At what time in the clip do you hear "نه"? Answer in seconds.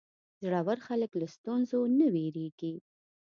1.99-2.07